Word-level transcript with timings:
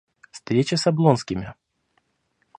Встреча 0.31 0.77
с 0.77 0.87
Облонскими. 0.87 1.53